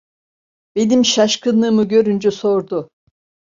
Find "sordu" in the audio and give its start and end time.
2.31-2.89